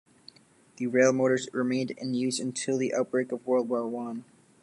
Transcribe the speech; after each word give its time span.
The 0.77 0.87
railmotors 0.87 1.45
remained 1.53 1.91
in 1.91 2.15
use 2.15 2.39
until 2.39 2.75
the 2.79 2.91
outbreak 2.91 3.31
of 3.31 3.45
World 3.45 3.69
War 3.69 3.87
One. 3.87 4.25